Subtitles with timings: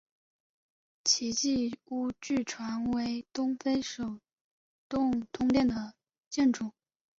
[1.03, 4.19] 奇迹屋据传为东非首
[4.89, 5.93] 幢通电的
[6.27, 6.73] 建筑。